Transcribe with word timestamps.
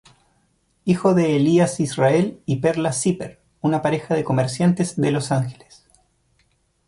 Hijo 0.83 1.13
de 1.13 1.35
Elías 1.35 1.79
Israel 1.79 2.41
y 2.47 2.55
Perla 2.55 2.91
Zipper, 2.91 3.39
una 3.61 3.83
pareja 3.83 4.15
de 4.15 4.23
comerciantes 4.23 4.95
de 4.95 5.11
Los 5.11 5.31
Ángeles. 5.31 5.85